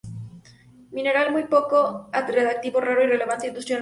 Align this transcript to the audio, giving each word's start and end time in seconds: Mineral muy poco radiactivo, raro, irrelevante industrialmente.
Mineral 0.93 1.29
muy 1.31 1.43
poco 1.43 2.09
radiactivo, 2.11 2.79
raro, 2.81 3.03
irrelevante 3.03 3.49
industrialmente. 3.49 3.69